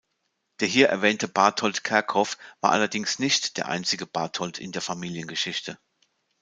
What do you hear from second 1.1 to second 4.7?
Bartold Kerkhoff war allerdings nicht der einzige Bartold